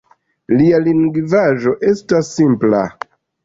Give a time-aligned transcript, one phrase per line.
[0.61, 2.85] Lia lingvaĵo estas simpla.